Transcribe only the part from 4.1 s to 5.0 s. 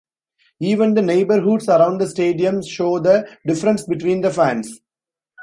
the fans.